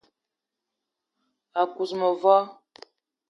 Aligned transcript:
A 1.61 1.63
kuz 1.73 1.91
mevo 1.99 2.35